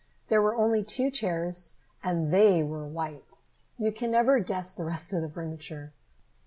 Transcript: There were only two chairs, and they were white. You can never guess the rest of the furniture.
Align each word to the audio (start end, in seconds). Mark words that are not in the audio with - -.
There 0.29 0.41
were 0.41 0.55
only 0.55 0.83
two 0.83 1.11
chairs, 1.11 1.75
and 2.03 2.33
they 2.33 2.63
were 2.63 2.87
white. 2.87 3.41
You 3.77 3.91
can 3.91 4.09
never 4.09 4.39
guess 4.39 4.73
the 4.73 4.83
rest 4.85 5.13
of 5.13 5.21
the 5.21 5.29
furniture. 5.29 5.93